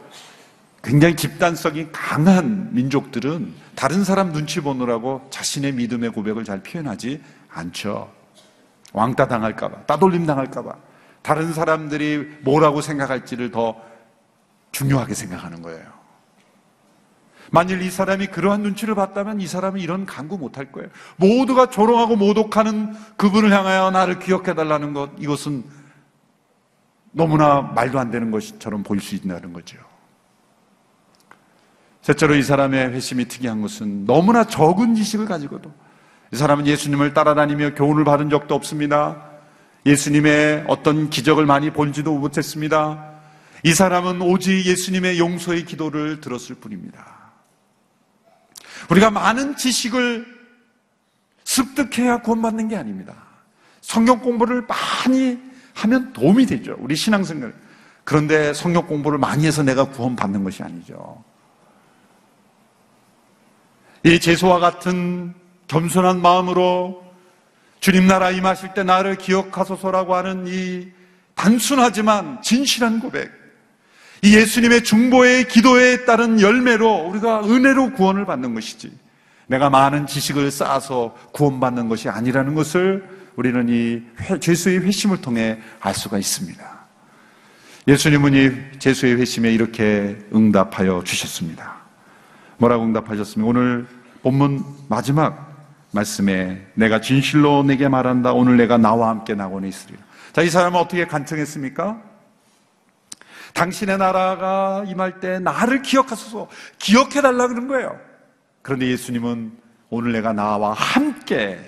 굉장히 0.82 1.14
집단성이 1.14 1.88
강한 1.92 2.72
민족들은 2.72 3.52
다른 3.74 4.04
사람 4.04 4.32
눈치 4.32 4.60
보느라고 4.60 5.26
자신의 5.30 5.72
믿음의 5.72 6.10
고백을 6.10 6.44
잘 6.44 6.62
표현하지 6.62 7.22
않죠. 7.48 8.12
왕따 8.92 9.28
당할까봐, 9.28 9.82
따돌림 9.86 10.26
당할까봐, 10.26 10.74
다른 11.22 11.52
사람들이 11.52 12.38
뭐라고 12.42 12.80
생각할지를 12.80 13.50
더 13.50 13.76
중요하게 14.72 15.14
생각하는 15.14 15.62
거예요. 15.62 16.00
만일 17.52 17.82
이 17.82 17.90
사람이 17.90 18.28
그러한 18.28 18.62
눈치를 18.62 18.94
봤다면 18.94 19.40
이 19.40 19.46
사람은 19.46 19.80
이런 19.80 20.06
강구 20.06 20.38
못할 20.38 20.70
거예요. 20.70 20.88
모두가 21.16 21.66
조롱하고 21.66 22.16
모독하는 22.16 22.94
그분을 23.16 23.52
향하여 23.52 23.90
나를 23.90 24.18
기억해달라는 24.18 24.92
것, 24.94 25.10
이것은 25.18 25.64
너무나 27.12 27.60
말도 27.60 27.98
안 27.98 28.10
되는 28.10 28.30
것처럼 28.30 28.82
보일 28.82 29.00
수 29.00 29.16
있다는 29.16 29.52
거죠. 29.52 29.89
셋째로 32.02 32.34
이 32.34 32.42
사람의 32.42 32.90
회심이 32.90 33.26
특이한 33.26 33.60
것은 33.60 34.06
너무나 34.06 34.44
적은 34.44 34.94
지식을 34.94 35.26
가지고도 35.26 35.72
이 36.32 36.36
사람은 36.36 36.66
예수님을 36.66 37.12
따라다니며 37.12 37.74
교훈을 37.74 38.04
받은 38.04 38.30
적도 38.30 38.54
없습니다. 38.54 39.30
예수님의 39.84 40.64
어떤 40.68 41.10
기적을 41.10 41.46
많이 41.46 41.70
본지도 41.70 42.16
못했습니다. 42.18 43.10
이 43.64 43.74
사람은 43.74 44.22
오직 44.22 44.64
예수님의 44.64 45.18
용서의 45.18 45.64
기도를 45.64 46.20
들었을 46.20 46.56
뿐입니다. 46.56 47.20
우리가 48.90 49.10
많은 49.10 49.56
지식을 49.56 50.26
습득해야 51.44 52.18
구원받는 52.22 52.68
게 52.68 52.76
아닙니다. 52.76 53.14
성경 53.80 54.20
공부를 54.20 54.66
많이 54.66 55.38
하면 55.74 56.12
도움이 56.12 56.46
되죠. 56.46 56.76
우리 56.78 56.96
신앙생활. 56.96 57.52
그런데 58.04 58.54
성경 58.54 58.86
공부를 58.86 59.18
많이 59.18 59.46
해서 59.46 59.62
내가 59.62 59.84
구원받는 59.90 60.44
것이 60.44 60.62
아니죠. 60.62 61.22
이 64.02 64.18
제소와 64.18 64.60
같은 64.60 65.34
겸손한 65.68 66.22
마음으로 66.22 67.04
주님 67.80 68.06
나라 68.06 68.30
임하실 68.30 68.74
때 68.74 68.82
나를 68.82 69.16
기억하소서라고 69.16 70.14
하는 70.14 70.46
이 70.46 70.88
단순하지만 71.34 72.42
진실한 72.42 73.00
고백. 73.00 73.30
이 74.22 74.36
예수님의 74.36 74.84
중보의 74.84 75.48
기도에 75.48 76.04
따른 76.04 76.40
열매로 76.40 77.08
우리가 77.08 77.44
은혜로 77.44 77.92
구원을 77.92 78.26
받는 78.26 78.54
것이지. 78.54 78.92
내가 79.46 79.70
많은 79.70 80.06
지식을 80.06 80.50
쌓아서 80.50 81.16
구원받는 81.32 81.88
것이 81.88 82.08
아니라는 82.08 82.54
것을 82.54 83.04
우리는 83.36 83.68
이 83.68 84.02
죄수의 84.40 84.80
회심을 84.80 85.20
통해 85.22 85.58
알 85.80 85.94
수가 85.94 86.18
있습니다. 86.18 86.80
예수님은 87.88 88.34
이 88.34 88.78
죄수의 88.78 89.16
회심에 89.16 89.52
이렇게 89.52 90.18
응답하여 90.34 91.02
주셨습니다. 91.04 91.79
뭐라고 92.60 92.84
응답하셨습니까? 92.84 93.48
오늘 93.48 93.86
본문 94.22 94.62
마지막 94.88 95.50
말씀에 95.92 96.66
내가 96.74 97.00
진실로 97.00 97.62
내게 97.62 97.88
말한다. 97.88 98.32
오늘 98.32 98.58
내가 98.58 98.76
나와 98.76 99.08
함께 99.08 99.34
낙원에 99.34 99.66
있으리라. 99.66 99.98
자, 100.32 100.42
이 100.42 100.50
사람은 100.50 100.78
어떻게 100.78 101.06
간청했습니까? 101.06 102.02
당신의 103.54 103.98
나라가 103.98 104.84
임할 104.86 105.20
때 105.20 105.38
나를 105.40 105.82
기억하소서 105.82 106.48
기억해 106.78 107.22
달라 107.22 107.48
그런 107.48 107.66
거예요. 107.66 107.98
그런데 108.62 108.86
예수님은 108.88 109.52
오늘 109.88 110.12
내가 110.12 110.34
나와 110.34 110.74
함께 110.74 111.58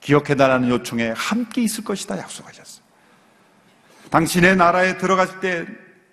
기억해 0.00 0.34
달라는 0.34 0.68
요청에 0.68 1.14
함께 1.16 1.62
있을 1.62 1.84
것이다 1.84 2.18
약속하셨어요. 2.18 2.84
당신의 4.10 4.56
나라에 4.56 4.98
들어갔을 4.98 5.40
때 5.40 5.66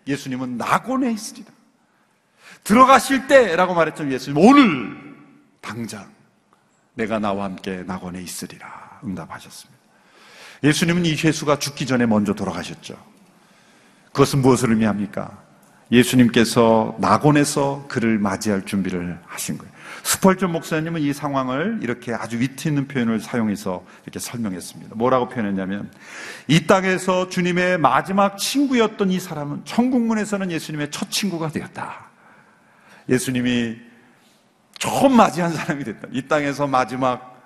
예수님은 0.08 0.58
낙원에 0.58 1.12
있으리라. 1.12 1.52
들어가실 2.64 3.28
때라고 3.28 3.74
말했죠 3.74 4.10
예수님 4.10 4.38
오늘 4.38 5.16
당장 5.62 6.10
내가 6.94 7.20
나와 7.20 7.46
함께 7.46 7.84
낙원에 7.86 8.22
있으리라 8.22 9.00
응답하셨습니다. 9.04 9.82
예수님은 10.64 11.06
이 11.06 11.16
죄수가 11.16 11.60
죽기 11.60 11.86
전에 11.86 12.06
먼저 12.06 12.34
돌아가셨죠. 12.34 12.96
그것은 14.12 14.42
무엇을 14.42 14.70
의미합니까? 14.70 15.40
예수님께서 15.92 16.96
낙원에서 17.00 17.86
그를 17.90 18.18
맞이할 18.18 18.66
준비를 18.66 19.20
하신 19.26 19.58
거예요. 19.58 19.72
스펄전 20.04 20.52
목사님은 20.52 21.02
이 21.02 21.12
상황을 21.14 21.80
이렇게 21.82 22.14
아주 22.14 22.40
위트 22.40 22.68
있는 22.68 22.88
표현을 22.88 23.20
사용해서 23.20 23.84
이렇게 24.04 24.20
설명했습니다. 24.20 24.96
뭐라고 24.96 25.28
표현했냐면 25.28 25.92
이 26.48 26.66
땅에서 26.66 27.28
주님의 27.28 27.78
마지막 27.80 28.38
친구였던 28.38 29.12
이 29.12 29.20
사람은 29.20 29.66
천국문에서는 29.66 30.52
예수님의 30.52 30.92
첫 30.92 31.12
친구가 31.12 31.50
되었다. 31.50 32.11
예수님이 33.10 33.78
처음 34.78 35.16
맞이한 35.16 35.54
사람이 35.54 35.84
됐다. 35.84 36.08
이 36.12 36.28
땅에서 36.28 36.68
마지막 36.68 37.42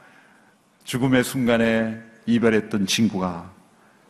죽음의 0.85 1.23
순간에 1.23 1.99
이별했던 2.25 2.87
친구가 2.87 3.51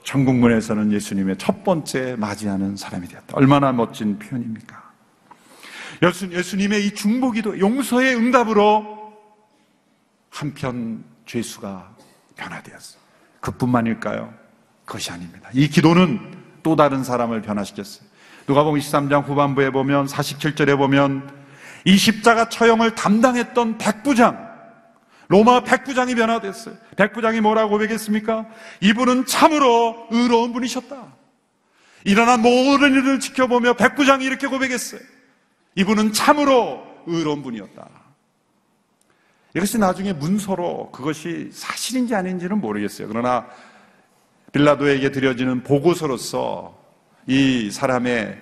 천국문에서는 0.03 0.91
예수님의 0.91 1.37
첫 1.37 1.63
번째 1.63 2.15
맞이하는 2.17 2.75
사람이 2.75 3.07
되었다. 3.07 3.33
얼마나 3.33 3.71
멋진 3.71 4.19
표현입니까? 4.19 4.85
예수, 6.03 6.31
예수님의 6.31 6.85
이 6.85 6.93
중보기도 6.93 7.59
용서의 7.59 8.15
응답으로 8.15 9.13
한편 10.29 11.03
죄수가 11.25 11.95
변화되었어요. 12.35 13.01
그뿐만일까요? 13.39 14.33
그것이 14.85 15.11
아닙니다. 15.11 15.49
이 15.53 15.67
기도는 15.67 16.19
또 16.61 16.75
다른 16.75 17.03
사람을 17.03 17.41
변화시켰어요. 17.41 18.07
누가 18.47 18.63
보면 18.63 18.79
23장 18.79 19.27
후반부에 19.27 19.71
보면 19.71 20.05
47절에 20.05 20.77
보면 20.77 21.29
이 21.85 21.97
십자가 21.97 22.49
처형을 22.49 22.95
담당했던 22.95 23.77
백부장 23.77 24.45
로마 25.27 25.61
백부장이 25.61 26.15
변화됐어요. 26.15 26.75
백부장이 26.97 27.41
뭐라고 27.41 27.71
고백했습니까? 27.71 28.45
이분은 28.81 29.25
참으로 29.25 30.07
의로운 30.11 30.53
분이셨다. 30.53 31.15
일어난 32.03 32.41
모든 32.41 32.93
일을 32.93 33.19
지켜보며 33.19 33.73
백부장이 33.73 34.23
이렇게 34.23 34.47
고백했어요. 34.47 35.01
이분은 35.75 36.13
참으로 36.13 36.85
의로운 37.07 37.41
분이었다. 37.41 37.89
이것이 39.55 39.79
나중에 39.79 40.13
문서로 40.13 40.91
그것이 40.91 41.49
사실인지 41.51 42.13
아닌지는 42.13 42.59
모르겠어요. 42.59 43.07
그러나 43.07 43.47
빌라도에게 44.51 45.11
드려지는 45.11 45.63
보고서로서 45.63 46.84
이 47.27 47.69
사람의 47.71 48.37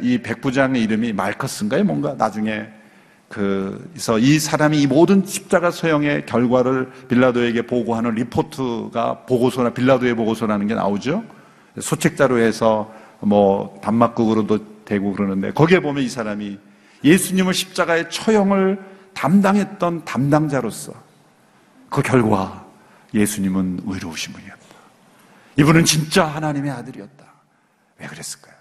이 0.00 0.18
백부장의 0.18 0.82
이름이 0.82 1.12
말커스인가요? 1.12 1.84
뭔가 1.84 2.14
나중에 2.14 2.66
그래서 3.28 4.18
이 4.18 4.38
사람이 4.38 4.80
이 4.80 4.86
모든 4.86 5.26
십자가 5.26 5.70
소형의 5.70 6.26
결과를 6.26 6.90
빌라도에게 7.08 7.62
보고하는 7.62 8.12
리포트가 8.14 9.24
보고서나 9.26 9.70
빌라도의 9.70 10.14
보고서라는 10.14 10.66
게 10.68 10.74
나오죠. 10.74 11.24
소책자로 11.78 12.38
해서 12.38 12.94
뭐 13.20 13.78
단막극으로도 13.82 14.84
되고 14.84 15.12
그러는데 15.12 15.52
거기에 15.52 15.80
보면 15.80 16.04
이 16.04 16.08
사람이 16.08 16.58
예수님을 17.02 17.52
십자가의 17.52 18.10
처형을 18.10 18.78
담당했던 19.14 20.04
담당자로서 20.04 20.92
그 21.90 22.02
결과 22.02 22.64
예수님은 23.12 23.80
의로우신 23.86 24.32
분이었다. 24.32 24.60
이분은 25.58 25.84
진짜 25.84 26.26
하나님의 26.26 26.70
아들이었다. 26.70 27.25
왜 27.98 28.06
그랬을까요? 28.06 28.54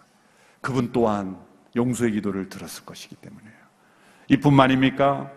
그분 0.62 0.92
또한 0.92 1.38
용서의 1.76 2.14
기도를 2.14 2.50
들었을 2.50 2.86
것이기 2.86 3.16
때문에요. 3.16 3.54
이뿐만입니까? 4.30 5.32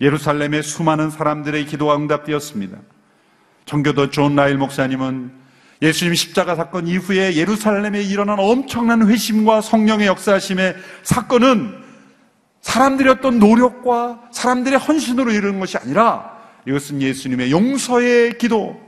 예루살렘의 0.00 0.62
수많은 0.62 1.10
사람들의 1.10 1.66
기도가 1.66 1.96
응답되었습니다. 1.96 2.78
청교도 3.66 4.10
존 4.10 4.34
라일 4.34 4.56
목사님은 4.56 5.42
예수님 5.80 6.14
십자가 6.14 6.54
사건 6.54 6.86
이후에 6.86 7.36
예루살렘에 7.36 8.02
일어난 8.02 8.38
엄청난 8.38 9.08
회심과 9.08 9.60
성령의 9.60 10.06
역사하심의 10.06 10.76
사건은 11.02 11.82
사람들의 12.60 13.12
어떤 13.12 13.38
노력과 13.38 14.30
사람들의 14.32 14.78
헌신으로 14.78 15.32
이루는 15.32 15.58
것이 15.60 15.76
아니라 15.76 16.40
이것은 16.66 17.02
예수님의 17.02 17.50
용서의 17.50 18.38
기도, 18.38 18.80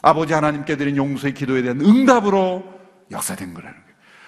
아버지 0.00 0.32
하나님께 0.32 0.76
드린 0.76 0.96
용서의 0.96 1.34
기도에 1.34 1.62
대한 1.62 1.80
응답으로 1.80 2.64
역사된 3.10 3.52
거라는. 3.52 3.85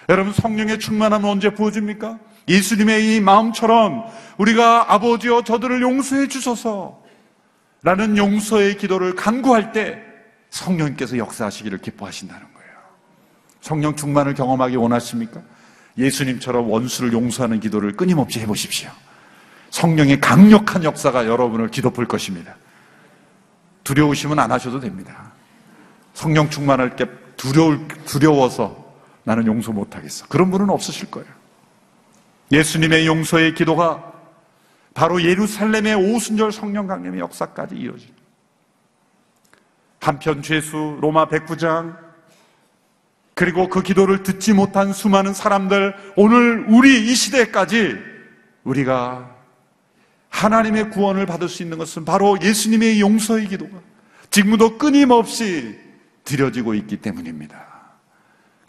여러분 0.09 0.33
성령의 0.33 0.79
충만함은 0.79 1.29
언제 1.29 1.51
부어집니까? 1.51 2.17
예수님의 2.47 3.15
이 3.15 3.21
마음처럼 3.21 4.05
우리가 4.39 4.91
아버지여 4.91 5.43
저들을 5.43 5.81
용서해 5.83 6.27
주소서 6.27 7.03
라는 7.83 8.17
용서의 8.17 8.77
기도를 8.77 9.15
간구할 9.15 9.71
때 9.71 10.01
성령님께서 10.49 11.17
역사하시기를 11.17 11.77
기뻐하신다는 11.77 12.41
거예요. 12.41 12.71
성령 13.61 13.95
충만을 13.95 14.33
경험하기 14.33 14.77
원하십니까? 14.77 15.41
예수님처럼 15.95 16.69
원수를 16.69 17.13
용서하는 17.13 17.59
기도를 17.59 17.95
끊임없이 17.95 18.39
해보십시오. 18.39 18.89
성령의 19.69 20.19
강력한 20.19 20.83
역사가 20.83 21.27
여러분을 21.27 21.69
기도풀 21.69 22.07
것입니다. 22.07 22.55
두려우시면 23.83 24.39
안 24.39 24.51
하셔도 24.51 24.79
됩니다. 24.79 25.33
성령 26.15 26.49
충만할 26.49 26.95
때 26.95 27.05
두려울, 27.37 27.87
두려워서 28.05 28.88
나는 29.23 29.45
용서 29.47 29.71
못하겠어. 29.71 30.27
그런 30.27 30.51
분은 30.51 30.69
없으실 30.69 31.11
거예요. 31.11 31.29
예수님의 32.51 33.05
용서의 33.07 33.53
기도가 33.53 34.11
바로 34.93 35.21
예루살렘의 35.23 35.95
오순절 35.95 36.51
성령 36.51 36.87
강림의 36.87 37.19
역사까지 37.19 37.75
이어집니다. 37.75 38.19
한편 39.99 40.41
죄수 40.41 40.97
로마 41.01 41.27
백부장 41.27 41.97
그리고 43.33 43.69
그 43.69 43.81
기도를 43.81 44.23
듣지 44.23 44.53
못한 44.53 44.91
수많은 44.91 45.33
사람들 45.33 45.95
오늘 46.15 46.65
우리 46.67 47.09
이 47.09 47.15
시대까지 47.15 47.97
우리가 48.63 49.35
하나님의 50.29 50.89
구원을 50.89 51.25
받을 51.25 51.47
수 51.47 51.63
있는 51.63 51.77
것은 51.77 52.05
바로 52.05 52.37
예수님의 52.41 52.99
용서의 52.99 53.47
기도가 53.47 53.79
지금도 54.29 54.77
끊임없이 54.77 55.77
드려지고 56.23 56.73
있기 56.75 56.97
때문입니다. 56.97 57.68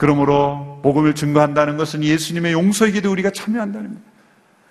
그러므로 0.00 0.80
복음을 0.82 1.14
증거한다는 1.14 1.76
것은 1.76 2.02
예수님의 2.02 2.54
용서의 2.54 2.92
기도 2.92 3.12
우리가 3.12 3.28
참여한다는 3.32 3.88
겁니다. 3.88 4.10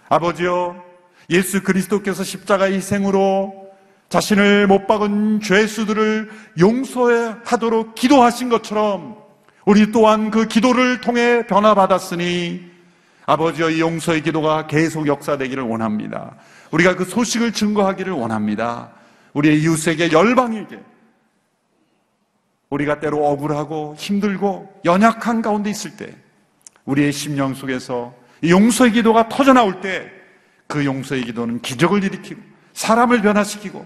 아버지요, 0.09 0.83
예수 1.29 1.61
그리스도께서 1.61 2.23
십자가의 2.23 2.73
희생으로 2.73 3.69
자신을 4.09 4.65
못 4.65 4.87
박은 4.87 5.41
죄수들을 5.41 6.31
용서하도록 6.59 7.93
기도하신 7.93 8.49
것처럼 8.49 9.17
우리 9.65 9.91
또한 9.91 10.31
그 10.31 10.47
기도를 10.47 10.99
통해 10.99 11.45
변화받았으니 11.45 12.65
아버지의 13.27 13.77
이 13.77 13.81
용서의 13.81 14.23
기도가 14.23 14.65
계속 14.65 15.05
역사되기를 15.05 15.61
원합니다. 15.61 16.37
우리가 16.71 16.95
그 16.95 17.05
소식을 17.05 17.53
증거하기를 17.53 18.13
원합니다. 18.13 18.89
우리의 19.33 19.61
이웃에게 19.61 20.11
열방에게 20.11 20.79
우리가 22.69 22.99
때로 22.99 23.25
억울하고 23.25 23.95
힘들고 23.97 24.81
연약한 24.85 25.41
가운데 25.41 25.69
있을 25.69 25.97
때 25.97 26.15
우리의 26.85 27.11
심령 27.11 27.53
속에서 27.53 28.13
이 28.41 28.51
용서의 28.51 28.91
기도가 28.91 29.29
터져 29.29 29.53
나올 29.53 29.81
때 29.81 30.19
그 30.69 30.85
용서의 30.85 31.23
기도는 31.23 31.61
기적을 31.61 32.03
일으키고 32.03 32.39
사람을 32.73 33.23
변화시키고 33.23 33.85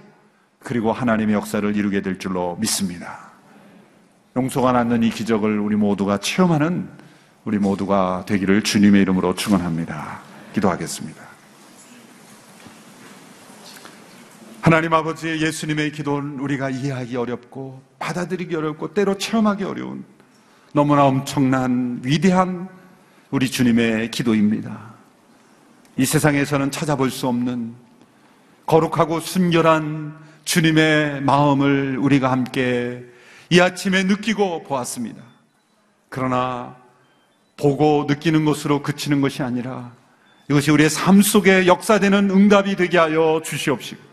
그리고 0.60 0.92
하나님의 0.92 1.34
역사를 1.34 1.76
이루게 1.76 2.02
될 2.02 2.20
줄로 2.20 2.58
믿습니다. 2.60 3.32
용서가 4.36 4.74
낳는 4.74 5.02
이 5.04 5.10
기적을 5.10 5.60
우리 5.60 5.78
모두가 5.78 6.18
체험하는 6.18 6.90
우리 7.46 7.58
모두가 7.58 8.26
되기를 8.28 8.64
주님의 8.64 9.02
이름으로 9.04 9.34
축원합니다. 9.34 10.20
기도하겠습니다. 10.54 11.23
하나님 14.64 14.94
아버지의 14.94 15.42
예수님의 15.42 15.92
기도는 15.92 16.40
우리가 16.40 16.70
이해하기 16.70 17.18
어렵고 17.18 17.84
받아들이기 18.00 18.56
어렵고 18.56 18.94
때로 18.94 19.18
체험하기 19.18 19.66
어려운 19.66 20.06
너무나 20.72 21.04
엄청난 21.04 22.00
위대한 22.02 22.70
우리 23.30 23.52
주님의 23.52 24.10
기도입니다. 24.12 24.94
이 25.98 26.06
세상에서는 26.06 26.72
찾아볼 26.72 27.12
수 27.12 27.28
없는 27.28 27.74
거룩하고 28.66 29.20
순결한 29.20 30.18
주님의 30.46 31.24
마음을 31.24 31.98
우리가 31.98 32.32
함께 32.32 33.04
이 33.50 33.60
아침에 33.60 34.04
느끼고 34.04 34.64
보았습니다. 34.64 35.22
그러나 36.08 36.78
보고 37.58 38.06
느끼는 38.08 38.46
것으로 38.46 38.82
그치는 38.82 39.20
것이 39.20 39.44
아니라 39.44 39.92
이것이 40.50 40.72
우리의 40.72 40.90
삶 40.90 41.22
속에 41.22 41.68
역사되는 41.68 42.30
응답이 42.30 42.78
되게 42.78 42.98
하여 42.98 43.42
주시옵시고 43.44 44.13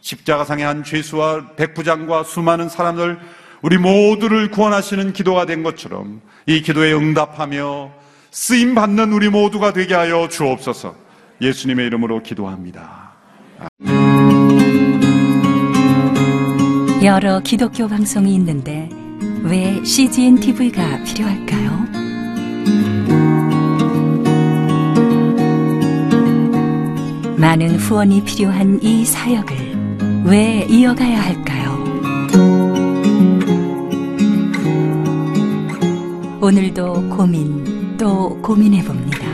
십자가상의 0.00 0.64
한 0.64 0.84
죄수와 0.84 1.54
백부장과 1.56 2.24
수많은 2.24 2.68
사람들 2.68 3.18
우리 3.62 3.76
모두를 3.78 4.50
구원하시는 4.50 5.12
기도가 5.12 5.46
된 5.46 5.62
것처럼 5.62 6.20
이 6.46 6.62
기도에 6.62 6.92
응답하며 6.92 7.92
쓰임 8.30 8.74
받는 8.74 9.12
우리 9.12 9.28
모두가 9.28 9.72
되게 9.72 9.94
하여 9.94 10.28
주옵소서. 10.28 10.94
예수님의 11.42 11.86
이름으로 11.86 12.22
기도합니다. 12.22 13.10
여러 17.02 17.40
기독교 17.40 17.88
방송이 17.88 18.34
있는데 18.34 18.88
왜 19.42 19.82
CGN 19.84 20.38
TV가 20.38 21.02
필요할까요? 21.02 21.70
많은 27.38 27.76
후원이 27.76 28.22
필요한 28.24 28.78
이 28.82 29.04
사역을 29.06 29.69
왜 30.24 30.66
이어가야 30.68 31.20
할까요? 31.22 31.70
오늘도 36.40 37.08
고민 37.08 37.96
또 37.96 38.40
고민해 38.42 38.82
봅니다. 38.84 39.30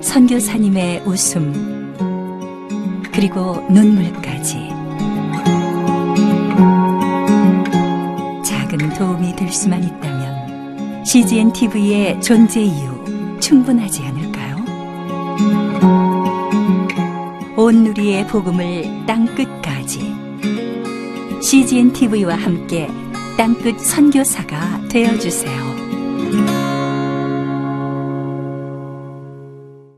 선교사님의 0.00 1.02
웃음 1.04 1.78
그리고 3.12 3.64
눈물까지 3.70 4.68
작은 8.44 8.94
도움이 8.96 9.34
될 9.36 9.50
수만 9.52 9.82
있다면 9.82 10.07
CGN 11.08 11.54
TV의 11.54 12.20
존재 12.20 12.60
이유 12.60 13.40
충분하지 13.40 14.02
않을까요? 14.02 14.56
온 17.56 17.84
누리의 17.84 18.26
복음을 18.26 19.06
땅 19.06 19.24
끝까지 19.34 20.14
CGN 21.40 21.94
TV와 21.94 22.36
함께 22.36 22.88
땅끝 23.38 23.80
선교사가 23.80 24.82
되어 24.90 25.18
주세요. 25.18 25.67